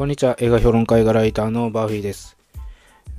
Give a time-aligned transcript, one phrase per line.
[0.00, 0.34] こんにちは。
[0.40, 2.38] 映画評論家映画ライターのバーフィーです。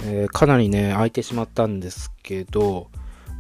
[0.04, 2.90] えー、かなりね、空いてしまったんですけど、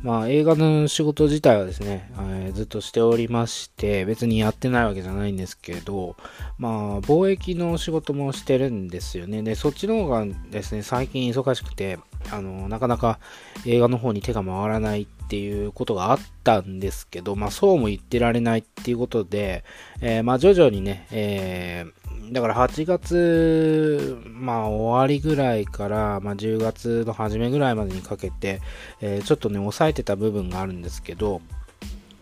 [0.03, 6.17] まあ映画の仕事自体はですね、えー、ずっとしておりまして、別にやってないわけじゃないんですけど、
[6.59, 9.41] まあ貿易の仕事もしてるんですよね。
[9.41, 11.97] で、そっちの方がですね、最近忙しくて、
[12.31, 13.17] あの、なかなか
[13.65, 19.63] 映画の方に手が回らないっていうことがあったんですけど、まあそうも言ってられないっていうことで、
[19.99, 22.00] えー、まあ徐々にね、えー
[22.31, 28.61] だから8月、まあ終わりぐらいから、まあ10月の初めぐらいまでにかけて、
[29.01, 31.41] えー、ちょっとね、抑えてた部分があるんですけど、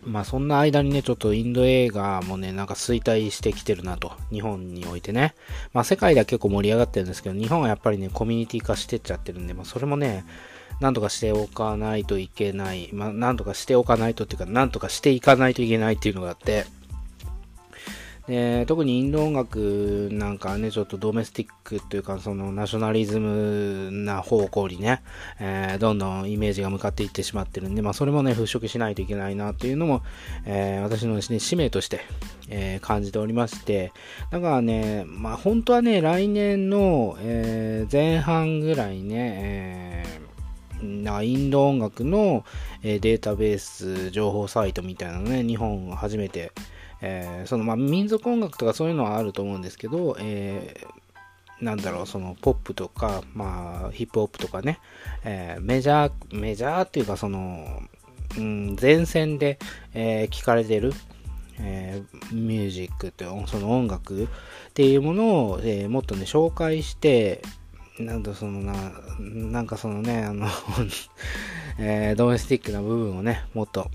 [0.04, 5.34] まあそんな間にね、ちょっとインド映画もね、なんか衰退してきてるなと、日本においてね。
[5.72, 10.24] まあ世界では結構盛り上がってるんですけど、日本はやっぱりね、コミュニティ化してっちゃってるんで、まあそれもね、
[10.80, 16.64] なんとかしておかないといけない、まあなんとかしておかないとっていうか、なんとかしていかないといけないっていうのがあって、
[18.30, 25.02] で特にインド音楽なんかね、ちょっとドメスティックというか、そのナショナリズムな方向にね、
[25.40, 30.02] えー、どんどんイメージが向かっていってしまってるんで、まあそれもね、払拭しないといけないなというのも、
[30.46, 32.02] えー、私のですね、使命として、
[32.48, 33.92] え、感じておりまして、
[34.30, 40.20] だからね、まあ本当はね、来年の、え前半ぐらいね、え
[40.84, 42.44] なインド音楽の、
[42.84, 46.52] データベース情報サイトみたいなのね、日本初めて、
[47.02, 54.78] えー、そのまあ民族音楽とかそういうのはあると思うんですけど、えー、なんだろう、そのポップとか、まあヒップホップとかね、
[55.24, 57.82] えー、メジャー、メジャーっていうかその、
[58.38, 59.58] うん、前線で、
[59.94, 60.92] えー、聞かれてる、
[61.58, 64.26] えー、ミュージックってその音楽っ
[64.72, 67.42] ていうものを、えー、もっとね紹介して
[67.98, 70.46] なんだそのななんかそのねあの
[71.78, 73.90] えー、ドメスティックな部分をねもっと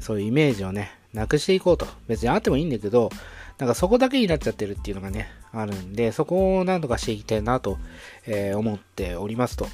[0.00, 1.86] そういうイメージをねなくしていこうと。
[2.08, 3.10] 別にあってもいいんだけど、
[3.58, 7.78] なんかそこだけになっちゃってるっていうのがね、あるんで、そこを何とかしていきたいなと、
[8.26, 9.68] えー、思っておりますと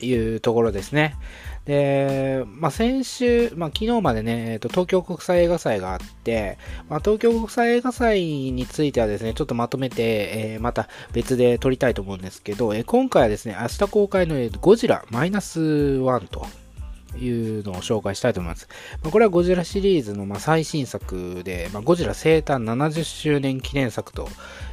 [0.00, 1.16] いうところですね。
[1.66, 6.56] で、まあ、先週、まあ、昨日までね、えーと、東京国際映画祭があって、
[6.88, 16.46] まあ、東京国際映画祭についてはですね、ちょっとまとめて、えー、また別で撮りたいと思うんですけど、えー、今回はですね、明日公開のゴジラマイナス1と
[17.20, 18.68] いうのを紹介したいと思います。
[19.02, 24.28] まあ、これはゴジラシリーズのま最新作で、まあ、ゴジラ生誕70周年記念作と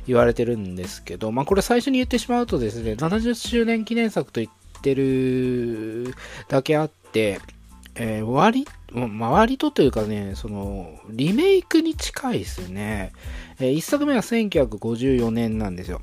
[0.07, 6.15] 言われてるんですけど、まあ、これ最初に言ってしまうとですね、70周年記念作と言ってる
[6.47, 7.39] だけあって、
[7.95, 13.13] えー、割、まあ、割とというかね、その、リメイクに近いですね。
[13.59, 16.01] えー、1作目は1954年なんですよ。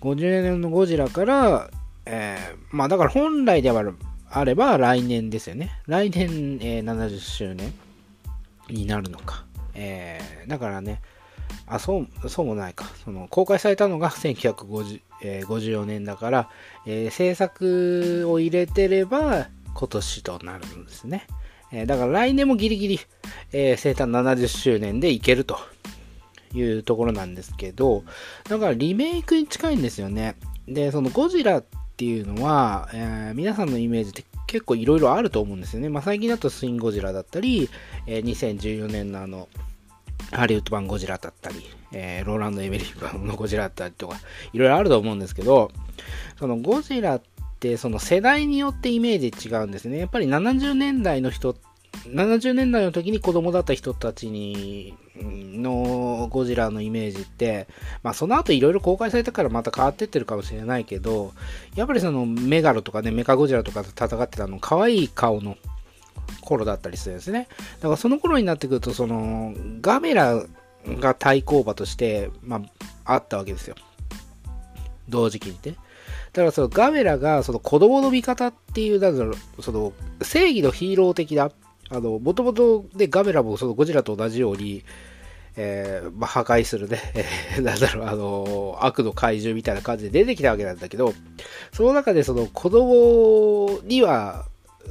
[0.00, 1.70] 50年のゴジラから、
[2.06, 3.84] えー、まあだから本来では
[4.34, 5.78] あれば来年ですよね。
[5.86, 7.70] 来年、えー、70周年
[8.70, 9.44] になるのか。
[9.74, 11.02] えー、だからね、
[11.66, 12.86] あ、そう、そうもないか。
[13.04, 16.48] その、公開されたのが1954年だから、
[16.86, 21.26] えー、制作を入れてれば今年となるんですね。
[21.70, 23.00] え、だから来年もギリギリ、
[23.52, 25.58] え、生誕70周年でいけると
[26.54, 28.02] いうところなんですけど、
[28.48, 30.36] だからリメイクに近いんですよね。
[30.66, 35.88] で、そのゴジラってっていうのは、えー、皆さんのイメージって結構いろいろあると思うんですよね。
[35.88, 37.68] まあ、最近だとスインゴジラだったり、
[38.06, 39.48] えー、2014年のあの、
[40.30, 41.56] ハリウッド版ゴジラだったり、
[41.92, 44.16] えー、ローランド・エメリー版のゴジラだったりとか、
[44.52, 45.70] いろいろあると思うんですけど、
[46.38, 47.22] そのゴジラっ
[47.60, 49.98] てその世代によってイメージ違うんですね。
[49.98, 51.54] やっぱり70年代の人
[52.06, 57.68] 70年代の時に子供だった人たちに、のゴジラのイメージって、
[58.02, 61.32] まあその後いろいろ公開されたからまた変わってってるかもしれないけど、
[61.74, 65.56] やっぱりそのメガロとかね、メカゴジラとかと戦ってたの可愛い顔の
[66.40, 67.48] 頃だったりするんですね。
[67.80, 70.44] だからその頃になってくると、そのガメラ
[70.86, 72.62] が対抗馬として、ま
[73.04, 73.76] あ、あったわけですよ。
[75.08, 75.76] 同時期にね。
[76.32, 79.92] だからそのガメラがその子供の味方っていう、なんだろう、その
[80.22, 81.50] 正義のヒーロー的な
[81.92, 84.82] あの、もともとでガメラもそのゴジラと同じように、
[85.56, 86.98] えー、まあ、破壊するね、
[87.60, 91.12] なんだろう、あの悪の怪獣みたいな感じで出てきたわけなんだけど、
[91.72, 94.46] その中でその子供には、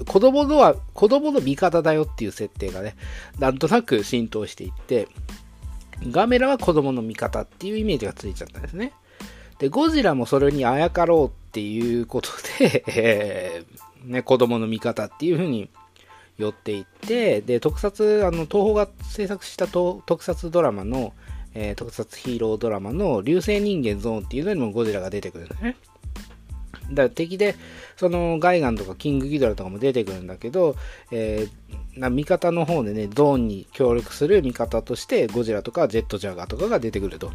[0.07, 2.95] 子供のは、子供の味方だよっていう設定がね、
[3.39, 5.07] なんとなく浸透していって、
[6.09, 8.93] ガメラは子供の味方っていうイメージがついちゃったんですね。
[9.59, 13.63] で、ゴジラもそれにあやかろうっていうことで、え、
[14.05, 15.69] ね、子供の味方っていうふうに
[16.41, 21.13] 寄っていって、で、特撮、あの、東宝が制作した特撮ドラマの、
[21.53, 25.77] えー、特撮ヒーロードラマの流星人間ゾーンっていうのにもゴジラが出てくるんですね。
[26.89, 27.55] だから敵で、
[27.95, 30.75] そのガイガンとかキングギドラとかも出てくるんだけど、
[31.11, 37.31] えー、な味方の方でね、ゾーンに協力する味方としてゴジラとかジェットジャガーとかが出てくると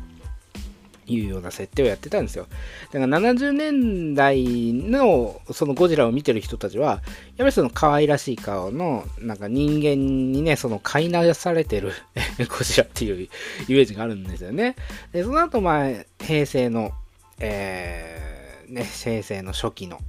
[1.06, 2.46] いうような設定をやってたんですよ。
[2.92, 7.00] だから70年代のそのゴジラを見てる人たちは、やっ
[7.38, 11.92] ぱりその可愛らしい顔の、なんか人間にね、その飼いなされてる
[12.48, 13.28] ゴジラっていう
[13.68, 14.76] イメージがあるんですよね。
[15.12, 15.90] で、その後、まあ、
[16.22, 16.92] 平成の、
[17.38, 20.00] えー、ね、平成の初期の、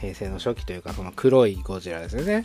[0.00, 2.44] 平成の初期というか、その黒いゴジラですよね。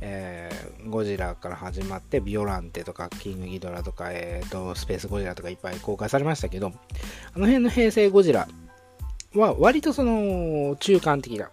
[0.00, 8.48] えー、ゴジラから始まって、ビオランテとか、キングギドラとか、えーと、スペースゴジラとかいっぱい公開されましたけど、あの辺の平成ゴジラ
[9.34, 11.50] は割とその中間的な。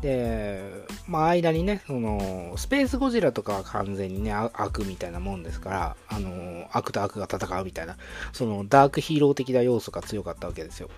[0.00, 0.62] で、
[1.08, 7.96] まあ間にね、その、スペースゴジラとかは完全にね、悪みたいなもんですから、あの、悪と悪が戦うみたいな、
[8.32, 10.88] そのダークヒーロー的な要素が強かったわけですよ。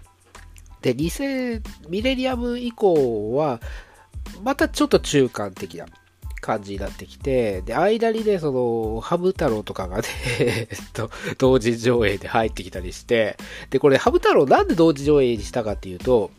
[0.83, 3.61] で、理性、ミレリアム以降は、
[4.43, 5.87] またちょっと中間的な。
[6.41, 10.05] 感じになってきて、で、間にね、その、ハブ太郎とかがね、
[10.41, 13.37] えっと、同時上映で入ってきたりして、
[13.71, 16.31] で、これ、ハブ太郎なんで同時上映にしたかっていうと、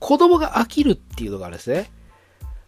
[0.00, 1.90] 子供が飽きるっていうのがあるんですね。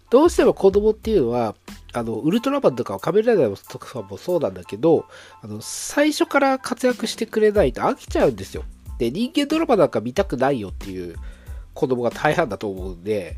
[0.08, 1.54] どうしても子供っていうのは、
[1.92, 5.06] あの、ウルトラマンとか仮面ライダーとかもそうなんだけど、
[5.42, 8.64] あの、最初から活躍してくれないと飽きちゃうんですよ。
[8.98, 11.16] で、人間ドラマなんか見たくないよっていう
[11.74, 13.36] 子供が大半だと思うんで、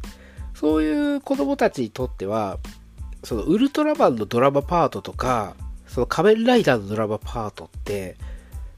[0.55, 2.59] そういう子供たちにとっては、
[3.29, 5.55] そのウルトラマンのドラマパートとか、
[5.87, 8.17] その仮面ライダーのドラマパートって、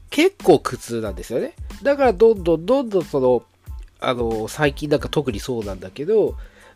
[0.09, 1.53] 結構苦痛なんですよね。
[1.83, 3.43] だからどんどんどんどんその、
[4.01, 6.35] あの、最近なんか特にそうなんだけど、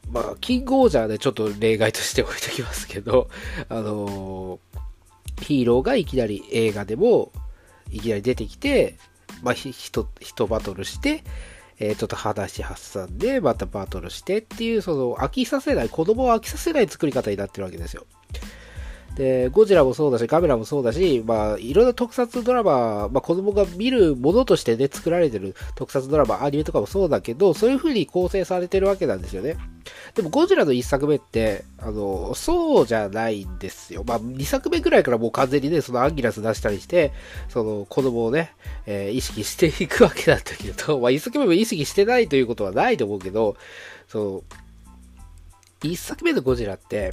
[0.10, 3.28] まあ、キングオージャーでちょっと例外として置いときますけど、
[3.68, 4.60] あの
[5.42, 7.34] ヒーローがいきなり映画でも、
[7.92, 8.96] いきなり出てきて、
[9.44, 10.08] まあ、ひ、ひと、
[10.48, 11.26] バトルして、
[11.80, 18.06] えー、ちょっと裸足発散で、またバトルしてっていう、その、飽きさせない、子供を飽きさせない作り方になってるわけですよ。
[19.16, 29.56] で、ゴジラもそうだし、カメラもそうだし、まあ、いろんな特撮ドラマ、まあ、子供が見るものとしてね、作られてる特撮ドラマ、アニメとかもそうだけど、そういう風に構成されてるわけなんですよね。
[30.16, 34.04] でも、ゴジラの1作目って、あの、そうじゃないんですよ。
[34.06, 37.14] まあ、2作目ぐらいからもう完全にね、そのアンギラス出したりして、
[37.48, 38.52] その子供をね、
[38.86, 43.56] えー、意識していくわけなんだけど、まあ、1作目も意識してないということはないと思うけど、
[44.10, 44.44] そ
[45.82, 47.12] う、1作目のゴジラって、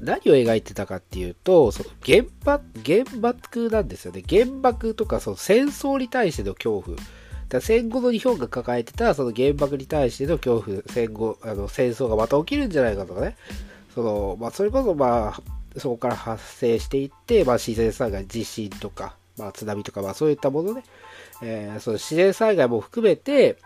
[0.00, 4.22] 何を描いてたかっていうと、その原爆、原爆なんですよね。
[4.28, 6.96] 原爆とかその戦争に対しての恐怖。
[7.48, 13.36] だ戦後の日本が抱えてたその原爆に対しての恐怖、戦後、あの戦争がまた起きるんじゃないかとかね。
[13.94, 20.84] その、まあ、それこそまあ、そこから発生していって、まあ、自然災害、地震とか、まあ、津波とか、まあ、そういったものね、
[21.42, 23.56] えー、その自然災害も含めて、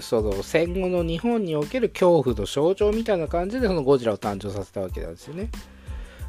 [0.00, 5.50] その戦後の日本における恐怖の象徴みたいな感じでそのゴジラを誕生させたわけなんですよね。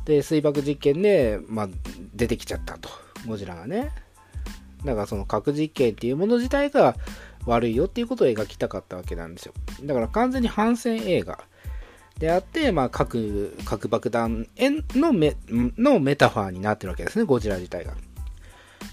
[0.06, 1.70] で、水爆実験で、まあ、
[2.14, 2.90] 出てきちゃったと。
[3.28, 3.92] ゴジラがね。
[4.86, 6.96] だからその核実験っていうもの自体が
[7.46, 9.54] 悪いよっていうことを描きたかったわけなんですよ。
[9.84, 11.40] だから完全に反戦映画
[12.20, 14.48] であって、まあ、核、核爆弾
[14.96, 17.94] のメのメタファーになってるわけですね、ゴジラ自体が。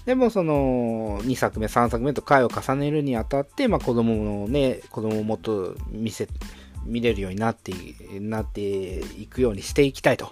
[0.05, 6.27] でもその2作目、3作目と回を重ねるにあたって、まあ、子供のね、子供をもっと見せ、
[6.85, 7.73] 見れるようになって、
[8.19, 10.29] なっていくようにしていきたいと。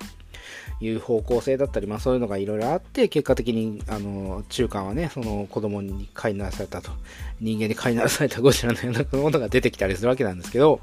[0.82, 6.92] いう方向性だったり、まあそういうのがいろいろあって、結果的に、あの、中間はね、その子供に飼いならされたと、
[7.40, 10.82] 人間に飼いならされたゴジラのようなものが出てきたりするわけなんですけど、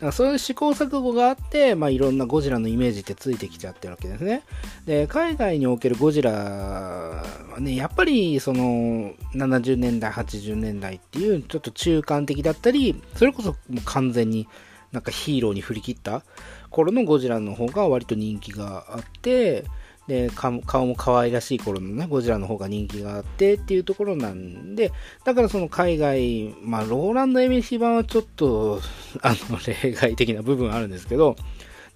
[0.00, 4.42] からそういう試行錯誤があって、まあ、いろんなゴジラのイメージってついてきちゃってるわけですね。
[4.86, 7.24] で、海外におけるゴジラは
[7.58, 14.48] ね、やっぱりその70年代、80年代っていうちょっと中間的だったり、それこそもう完全に
[14.92, 16.24] なんかヒーローに振り切った
[16.70, 19.64] 頃のゴジラの方が割と人気があって、
[20.10, 24.90] で顔も可愛らしい頃のね、ゴジラの方が人気があってっていうところなんで、
[25.24, 28.80] だからその海外、まあ、ローランド・エミシ版はちょっと、
[29.22, 31.36] あの、例外的な部分あるんですけど、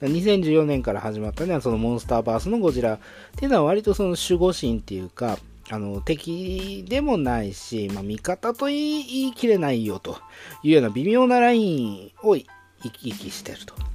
[0.00, 2.98] 2014年から始まったね、そのモンスターバースのゴジラっ
[3.34, 5.36] ていうのは割とその守護神っていうか、
[5.68, 10.18] あの、敵でもないし、まあ、味方と言い切れないよと
[10.62, 12.46] いうような微妙なラインを行
[12.92, 13.93] き来してると。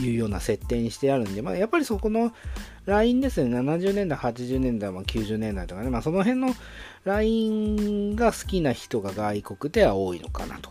[0.00, 2.32] いうような設定にしてあるんで、まあ、やっぱりそこの
[2.86, 6.54] ラインですね、70年代、80年代、まあ、90年代とかね、まあ、その辺の
[7.04, 10.70] ラインが好きな人が外国では多いのかなと。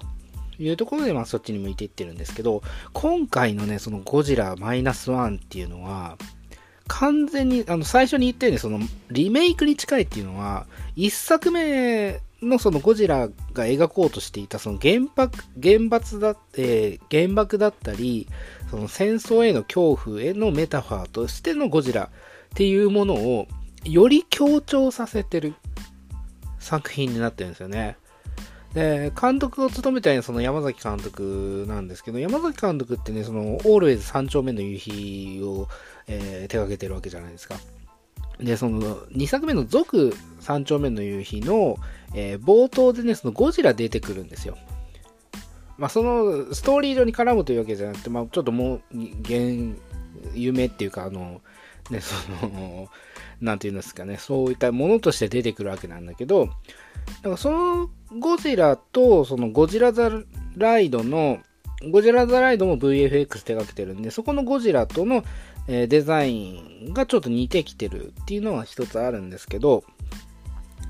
[0.60, 6.18] いうところで、まあ、そっちに向いていってるんですけど、今回のね、そのゴジラマイナスワンっていうのは、
[6.88, 8.80] 完全に、あの、最初に言ったように、その、
[9.12, 18.28] リメイクに近いっていうのは、一作目のそのゴジラが描こうとしていた、その原爆、原発だって、原爆だったり、
[18.70, 22.10] その戦争への恐怖へのメタファーとしてのゴジラっ
[22.54, 23.48] ていうものを
[23.84, 25.54] より強調させてる
[26.60, 27.98] 作品になってるんですよね。
[28.74, 35.68] で、監督を務めたその山崎監督なんですけど、山崎監督ってね、その、オールウェイズ三丁目の夕日を、
[36.08, 37.56] えー、手掛けてるわけじゃないですか。
[38.40, 41.78] で、その、2作目の続三丁目の夕日の、
[42.14, 44.58] えー、冒頭でね、そのゴジラ出てくるんですよ。
[45.78, 48.82] まあ、その、ストーリー上に絡むというわけじゃなくて、まあ、ちょっともう、
[49.22, 49.78] 現、
[50.34, 51.42] 夢っていうか、あの、
[51.90, 52.16] ね、そ
[52.46, 52.90] の、
[53.42, 60.12] なんていうんですかね、そういったものとして出てくるわけなんだけど、だからそのゴジラと、そのゴジラザ
[60.56, 61.40] ライドの、
[61.92, 65.24] ゴジラザライドも VFX 手掛けてるんで、そこのゴジラとの、
[65.68, 69.84] デザインがちょっと似てきてるっていうのは一つあるんですけど、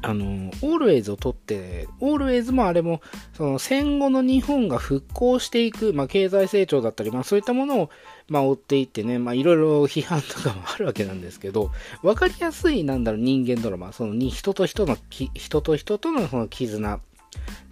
[0.01, 3.01] あの、オールウェイズを取って、オールウェイズもあれも、
[3.33, 7.89] その戦後の日本が復興していく、まあ、経済成長だったり、まあ、そういったものを、
[8.27, 11.71] まあ、追っていってね、まあ、いろいろ批判とかもあるわけなんですけど、
[12.03, 16.99] わかりやすい、なんだろう、人間ドラマ、その、に、人と人の、人と人とのその絆っ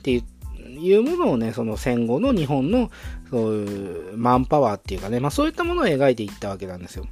[0.02, 0.24] ていう、
[0.68, 2.90] いうものをね、その戦後の日本の、
[3.30, 7.06] そういうマンパワーっていうかね、まあそういったものを描いていったわけなんですよ。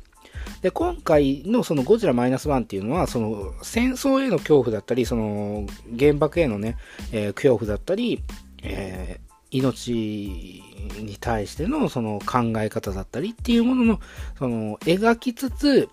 [0.64, 5.68] で、今回のそのゴジラマイナスワンっていうのは、その戦争への恐怖だったり、その
[6.00, 6.78] 原爆へのね、
[7.12, 8.24] えー、恐怖だったり、
[8.64, 14.00] えー、命に対してのその考え方だったりっていうものの、
[14.40, 15.90] その描きつつ、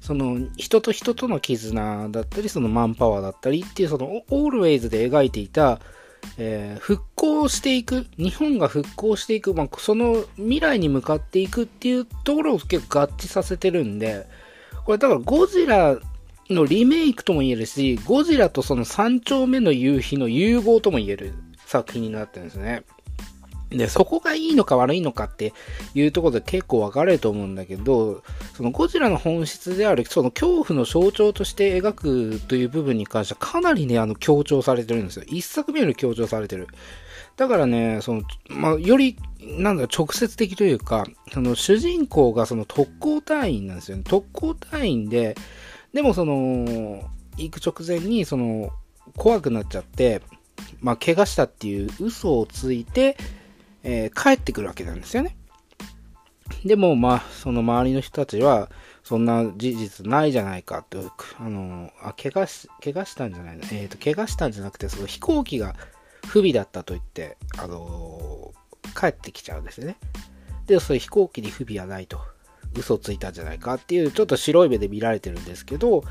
[0.00, 5.80] その人と人との絆だったり、そのマンパワーだったりっていう、そのオールウェイズで描いていた、
[6.38, 14.26] えー、復興していく、日本が復興していく、まあ、その未来に向かっていくっていうところを結構合致させてるんで、
[14.84, 15.98] これだからゴジラ
[16.50, 21.34] のリメイクとも言えるし、ゴジラとその3丁目の夕日の融合とも言える
[21.66, 22.84] 作品になってるんですね。
[23.72, 25.52] で、そこがいいのか悪いのかって
[25.94, 28.22] いうところで結構分かれると思うんだけど、
[28.54, 35.24] そのゴジラの本質である、その恐怖の象徴として描くという部分に関してはかなりね、あの強調されてるんですよ。
[35.26, 36.68] 一作目より強調されてる。
[37.36, 44.04] だからね、その、まあ、より、なんだ、直接的というか、その主人公がその特攻隊員なんですよね。
[44.06, 45.34] 特攻隊員で、
[45.94, 48.70] でもその、行く直前に、その、
[49.16, 50.22] 怖くなっちゃって、
[50.80, 53.16] まあ、怪我したっていう嘘をついて、
[53.82, 55.36] えー、帰ってくるわけなんですよね。
[56.64, 58.70] でも、まあ、その周りの人たちは、
[59.02, 60.98] そんな事実ないじゃないかって、
[61.38, 63.62] あの、あ、怪我し、怪我したんじゃないの？
[63.64, 65.74] えっ、ー、と、怪我したんじゃなくて、その飛行機が
[66.26, 69.96] 不備だったと言って、あのー、帰ってきちゃうんですよね。
[70.66, 72.20] で、それ飛行機に不備はないと。
[72.74, 76.04] 嘘ついたんじゃないかっていう、ちょっと白い目で見られてるんですけど、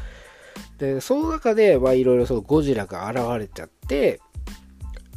[0.77, 4.19] で、その中で、まあ、いろいろそのゴジラが現れちゃって、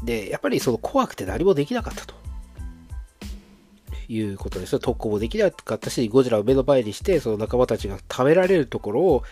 [0.04, 2.14] で、やっぱりその怖くて何もできなかったと。
[4.08, 4.78] いうことです。
[4.78, 9.22] 特攻もできなかったし、ゴジラを目の前にして、その仲間たちが食べられるところを、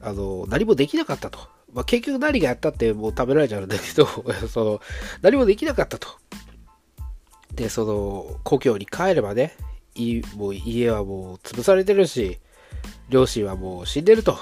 [0.00, 1.38] あの、何もできなかったと。
[1.72, 4.06] まあ、結局何がやったってもう食べられちゃうんだけど、
[4.48, 4.80] その、
[5.22, 6.08] 何もできなかったと。
[7.54, 9.56] で、その、故郷に帰ればね、
[9.94, 12.38] いもう家はもう潰されてるし、
[13.08, 14.38] 両親はもう死んでると。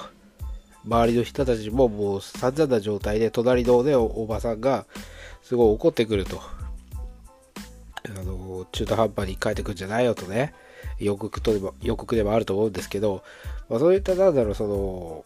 [0.85, 4.85] 周りの人たちももう散々な状態で、隣のね、おばさんが
[5.41, 6.41] すごい怒ってくると。
[8.17, 10.53] あの、中途半端に帰ってくるんじゃないよとね、
[10.99, 13.23] 予告とでも、予告でもあると思うんですけど、
[13.69, 15.25] まあ、そういった、なんだろう、その、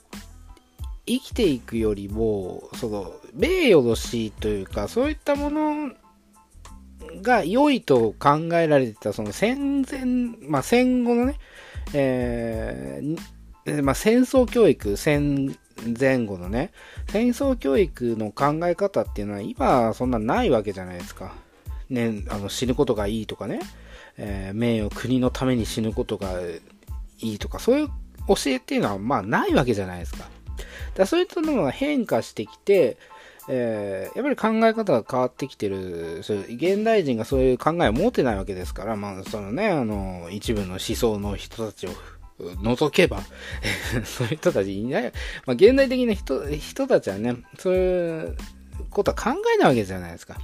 [1.06, 5.92] 生きていくよりも、その、名誉の死というか、そういったもの
[7.22, 10.06] が良いと考えられてた、その戦前、
[10.48, 11.40] まあ、戦後のね、
[11.94, 15.58] えー、まあ、戦争教育、戦
[16.00, 16.72] 前後のね、
[17.10, 21.34] 戦争教育の考え方っていうのは今そんなないわけじゃないですか。
[21.90, 23.60] ね、あの死ぬことがいいとかね、
[24.18, 26.34] えー、名誉、国のために死ぬことが
[27.20, 27.88] いいとか、そういう
[28.28, 30.26] 教えっていうのはまあないわけじゃないですか。
[30.96, 32.98] だそういったのが変化してきて、
[33.50, 41.92] えー、やっぱり考え方が変わってきてる、そう現代人がそういう考えを持ってないわけですから、まあ、そのね、あの、一部の思想の人たちを
[42.62, 43.22] 除けば
[44.06, 45.10] そういう人たちいない、ま
[45.48, 48.38] あ、現代的な人、人たちはね、そういう
[48.90, 50.38] ことは考えないわけじゃないですか。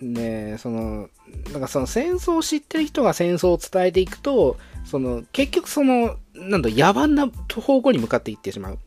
[0.00, 1.08] で、その、
[1.52, 8.78] なんかその戦争を知ってる人が戦争を伝えていくと、その、結局その、なんだ、野蛮な方向に向かっていってしまう。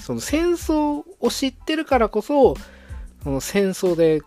[0.00, 2.56] その戦争を知ってるからこそ、
[3.22, 4.22] その戦争で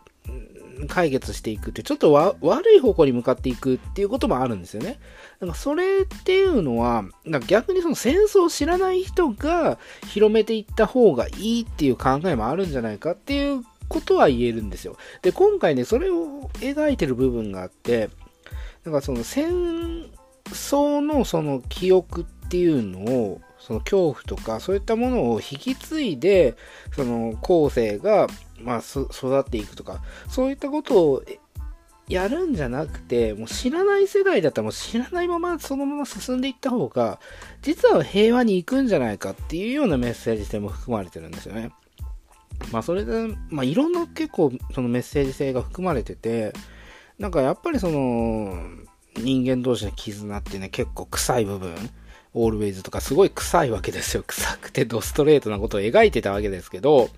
[0.88, 5.00] 解決していくって、ちょっと悪い方向に向かっていくっていうこともあるんですよね。
[5.40, 14.98] なんかそれっていうのは、なんか逆にその戦争を知らない人が広めていった方がいいっていう考えもあるんじゃないかっていうことは言えるんですよ。
[15.22, 18.10] で、今回ね、それを描いてる部分があって、
[18.84, 20.10] なんかその戦
[20.46, 26.56] 争のその記憶っていうのを、その恐怖とか、そういったものを引き継いで、
[26.96, 28.28] その後世が、
[28.62, 31.24] まあ、育っていくとか、そういったことを
[32.08, 37.20] やるんじゃなくて、もう知らない世代だったらもう知らないままそのまま進んでいった方が、
[37.62, 41.72] 実は平和に行くんじゃないかっていうようなメッセージ性も含まれてるんですよね。
[42.72, 46.54] まあそれで、まあいろんな結構そのメッセージ性が含まれてて、
[47.20, 48.56] なんかやっぱりその
[49.18, 51.76] 人間同士の絆ってね結構臭い部分、
[52.34, 54.24] オールウェイズとかすごい臭いわけですよ。
[54.28, 57.10] 臭くてドストレートなことを描いてたわけですけど、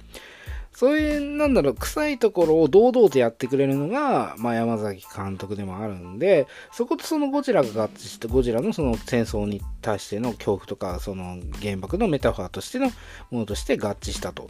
[0.71, 12.91] そういう、なんだろう、臭いところを堂々とやってくれるのが、まあ、山崎監督でもあるんで、そことそのゴジラが合致して、ゴジラのその戦争に対しての恐怖とか、その原爆のメタファーとしての
[13.29, 14.47] ものとして合致したと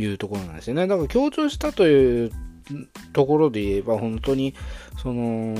[0.00, 0.86] いうところなんですよね。
[0.86, 2.32] だから強調したという
[3.12, 4.54] ところで言えば、本当に、
[5.02, 5.54] その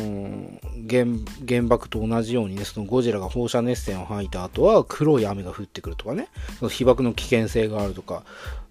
[0.88, 1.06] 原、
[1.46, 6.28] 原爆と同じようにね、そのゴジラが放射熱線を吐いた後は黒い雨が降ってくるとかね、
[6.58, 8.24] その被爆の危険性があるとか、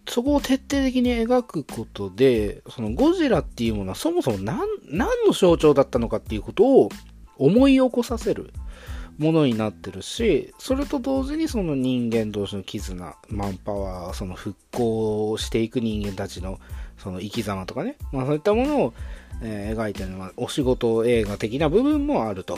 [0.08, 4.60] そこを徹底的に描くことで、そのゴジラっていうものはそもそも何、
[4.90, 6.90] 何の象徴だったのかっていうことを
[7.38, 8.52] 思い起こさせる。
[9.18, 16.60] ものになってるし、それと同時にその人間同士の絆、マンパワー、その復興していく人間たちの
[16.98, 18.94] その生き様とかね、まあそういったものを、
[19.42, 22.58] えー、描いてるのはお仕事映画的な部分もあると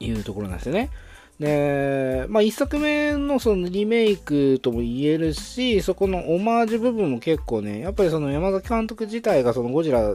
[0.00, 0.90] いうところなんですよね。
[1.38, 10.14] で、まあ、一作目のそのリメイクとも言えるし、そこのオマージュ部分も結構ね、やっぱりその山崎監督自体がそのゴジラ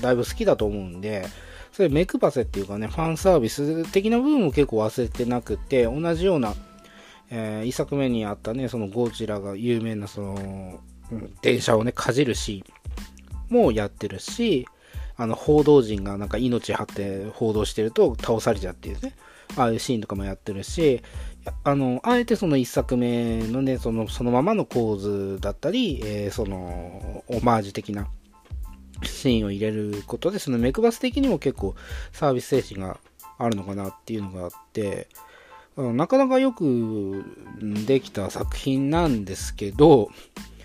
[0.00, 1.26] だいぶ好きだと思うんで、
[1.80, 6.52] それ目配せっていうかね、ファンサービス的な部分も結構忘れてなくて、同じような、
[7.30, 14.66] えー、一作目にあったね、そのゴジラが有名なその、うん、電車をね、かじるシーンもやってるし、
[15.16, 19.14] あの、報道陣がなんか命張って報道してると倒されちゃっていうね、
[19.56, 21.00] ああいうシーンとかもやってるし、
[21.64, 28.06] あの、あえてその一作目のね、その、そのままの構図だったり、えー、その、オマージュ的な
[29.02, 31.74] シーンを入れることで、その目配せ的にも結構
[32.12, 32.98] サービス精神が
[33.38, 35.08] あるのかなっていうのがあって、
[35.76, 37.24] なかなかよく
[37.86, 40.10] できた作品なんですけど、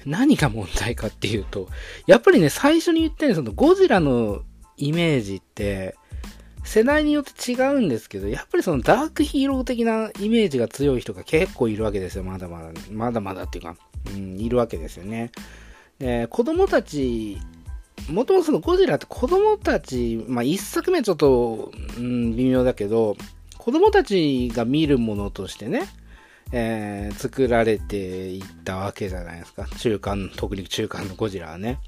[0.06, 1.68] 何が問題かっていうと、
[2.06, 4.42] やっぱりね、最初に言ったように、そのゴジラの
[4.78, 5.96] イメージって、
[6.64, 12.24] 世代によって違うんですけど、やっぱりそのダークヒーロー的なイメージが強い人が結構いるわけですよ。
[12.24, 13.78] まだまだ、まだまだっていうか、
[14.14, 15.32] うん、いるわけですよね。
[16.00, 17.38] で、子供たち、
[18.10, 23.18] もともとそのゴジラって子供たち、まあ一作目ちょっと、うん、微妙だけど、
[23.58, 25.88] 子供たちが見るものとしてね、
[26.52, 29.68] えー、作られていったわけじゃないですか。
[29.80, 31.80] 中間、特に中間のゴジラはね。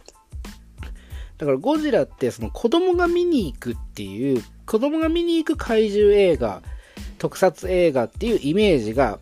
[1.37, 6.63] だからゴジラってその子供が見に行くっていう、子供が見に行く怪獣映画、
[7.19, 9.19] 特撮映画っていうイメージが、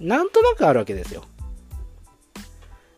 [0.00, 1.22] なんとなくあるわけですよ。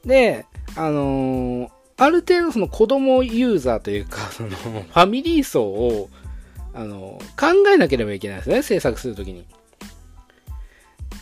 [0.07, 6.11] で、あのー、ある程度その子供ユーザーというか、 そのファミリー層を、
[6.75, 9.45] あの、考えなければいけないですね、制作するときに。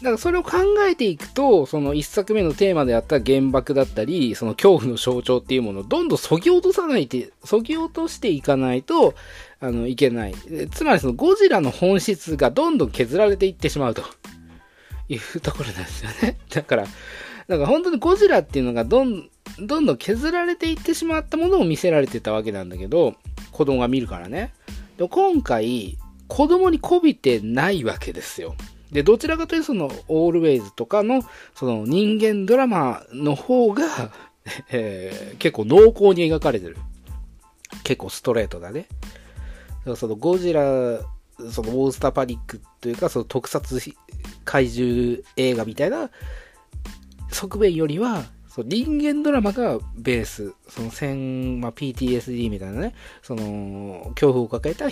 [0.02, 9.14] だからそれを考えていくと、その一作目のテーマであった原爆だったり、その恐怖の象徴っていうものをどんどん削ぎ落とさないって、削ぎ落としていかないと、
[9.60, 10.34] あの、いけない。
[10.72, 14.02] つまりそのゴジラの本質がどんどん削られていってしまうと
[15.08, 16.38] いうところなんですよね。
[16.50, 23.14] だから、だから本当にゴジラっていうのがどん、どんどん削られていってしまったものを見せられてたわけなんだけど、
[23.52, 24.52] 子供が見るからね。
[24.96, 28.54] で今回、子供に媚びてないわけですよ。
[28.90, 31.22] で、どちらかというとその、オールウェイズとかの、
[31.54, 34.12] その人間ドラマの方が
[34.70, 36.76] えー、結構濃厚に描かれてる。
[37.82, 38.86] 結構ストレートだね。
[39.96, 41.00] そのゴジラ、
[41.50, 43.80] そのモンスターパニックというか、その特撮
[44.44, 46.10] 怪獣映画みたいな
[47.30, 54.88] 側面よりは、その人間ドラマがベース、その戦、まあ、PTSD みたいなね、その恐怖を抱えた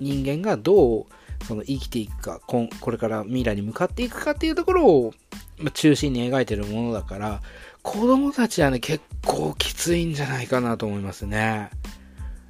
[0.00, 1.06] 人間がどう
[1.44, 5.14] その生きていくか、これから未来に向かっていくかっていうところを、
[5.58, 7.40] ま中心に描いてるものだから、
[7.84, 11.70] 子供たちはね、結構きついんじゃないかなと思いますね。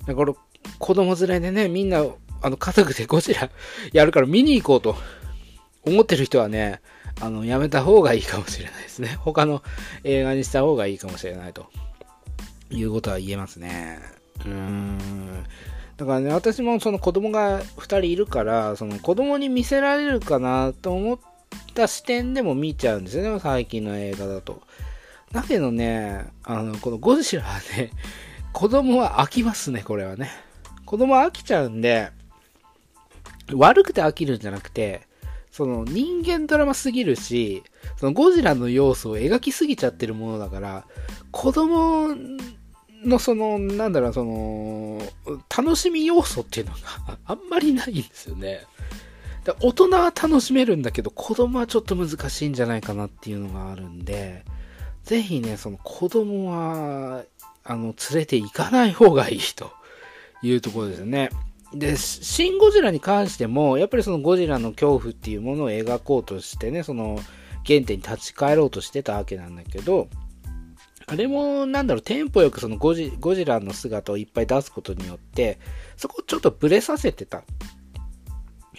[0.07, 0.33] だから、
[0.79, 2.03] 子供連れでね、みんな、
[2.41, 3.51] あの、家族でゴジラ
[3.93, 4.97] やるから見に行こうと
[5.85, 6.81] 思ってる人はね、
[7.21, 9.17] あの、やめた方がいいかもしれないですね。
[9.21, 9.63] 他の
[10.05, 11.67] 映画にした方がいいかもしれないと
[12.71, 14.01] いうことは言えますね。
[14.41, 15.45] うーん。
[15.97, 21.19] だからね、私もその子供が2人いるから、その子供に見せられるかなと思っ
[21.75, 24.61] た視点でも見ちゃうんですよね、最近の映画だと。
[25.33, 27.91] だけどね、あの、このゴジラはね、
[28.53, 30.31] 子供は飽きますね、これはね。
[30.85, 32.11] 子供は飽きちゃうんで、
[33.53, 35.03] 悪くて飽きるんじゃなくて、
[35.57, 37.63] その人間ドラマすぎるし、
[37.97, 40.85] そのゴジラの要素を描きすぎちゃってるものだから、
[41.31, 42.15] 子供
[43.03, 45.01] のその、なんだろう、その、
[45.57, 46.79] 楽しみ要素っていうのが
[47.25, 48.67] あんまりないんですよね。
[49.63, 54.45] 大人は楽しめるんだけど、子供はちょっと難しいんじゃないかなっていうのがあるんで、
[55.05, 57.25] ぜひね、その子供は、
[57.65, 59.73] あの、連れて行かない方がいいと
[60.43, 61.31] いうところですね。
[61.75, 67.19] で、シン・ゴジラに関しても、やっぱりそのゴジラの恐怖っていうものを描こうとしてね、その
[67.67, 70.09] 原点に立ち返ろうとしてたわけなんだけど、
[71.09, 75.59] あれも、なんだろう、テンポよくそのゴジゴジラの姿をいっぱい出すことによって、
[75.97, 77.45] そこをちょっとブレさせてた。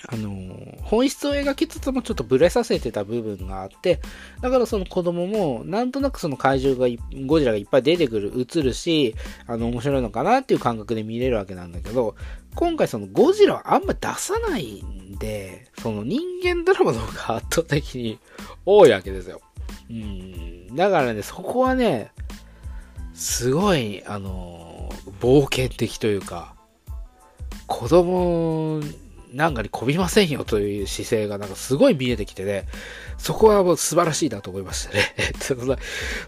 [0.09, 3.99] あのー、本質を描きつつもちょっとブレさせてた部分があって、
[4.41, 9.15] だからその子供も、なんとなくその怪獣が、ゴジラがいっぱい出てくる、映るし、
[9.47, 12.15] あの、面白いのかなっていう感覚で見れるわけなんだけど、
[12.57, 18.19] 今回そのゴジラはあんま出さないんで、その人間ドラマの方が圧倒的に
[18.65, 19.41] 多いわけですよ。
[19.91, 20.75] うん。
[20.75, 22.11] だからね、そこはね、
[23.13, 24.89] すごい、あの、
[25.21, 26.55] 冒険的というか、
[27.67, 28.81] 子供
[29.31, 32.65] なんかにこびませんよという姿勢がなんかすごい見えてきてね、
[33.19, 35.13] そこはもう素晴らしいなと思いましたね。
[35.39, 35.77] そんな、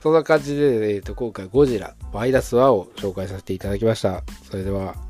[0.04, 4.24] そんな感じで、えっ、と、今回ゴジラマイナス1を紹介させていただきました。
[4.48, 5.09] それでは、